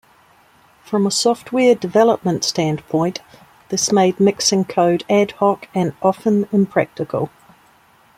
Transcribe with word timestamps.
From 0.83 1.05
a 1.05 1.11
software 1.11 1.75
development 1.75 2.43
standpoint, 2.43 3.19
this 3.69 3.91
made 3.91 4.19
mixing 4.19 4.65
code 4.65 5.03
ad 5.07 5.33
hoc 5.33 5.67
and 5.75 5.93
often 6.01 6.49
impractical. 6.51 7.29